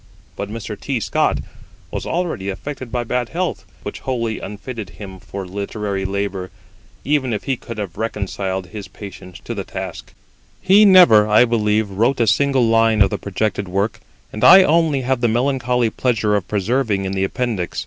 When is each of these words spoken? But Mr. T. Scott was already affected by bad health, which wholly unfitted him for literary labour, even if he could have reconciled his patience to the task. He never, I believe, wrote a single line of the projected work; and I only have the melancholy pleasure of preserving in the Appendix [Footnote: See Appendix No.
But 0.35 0.49
Mr. 0.49 0.75
T. 0.79 0.99
Scott 0.99 1.37
was 1.91 2.07
already 2.07 2.49
affected 2.49 2.91
by 2.91 3.03
bad 3.03 3.29
health, 3.29 3.65
which 3.83 3.99
wholly 3.99 4.39
unfitted 4.39 4.89
him 4.97 5.19
for 5.19 5.45
literary 5.45 6.05
labour, 6.05 6.49
even 7.05 7.33
if 7.33 7.43
he 7.43 7.55
could 7.55 7.77
have 7.77 7.97
reconciled 7.97 8.65
his 8.65 8.87
patience 8.87 9.39
to 9.43 9.53
the 9.53 9.63
task. 9.63 10.13
He 10.59 10.85
never, 10.85 11.27
I 11.27 11.45
believe, 11.45 11.91
wrote 11.91 12.19
a 12.19 12.25
single 12.25 12.65
line 12.67 13.03
of 13.03 13.11
the 13.11 13.19
projected 13.19 13.67
work; 13.67 13.99
and 14.33 14.43
I 14.43 14.63
only 14.63 15.01
have 15.01 15.21
the 15.21 15.27
melancholy 15.27 15.91
pleasure 15.91 16.35
of 16.35 16.47
preserving 16.47 17.05
in 17.05 17.11
the 17.11 17.23
Appendix 17.23 17.37
[Footnote: 17.37 17.37
See 17.37 17.61
Appendix 17.61 17.77
No. 17.77 17.79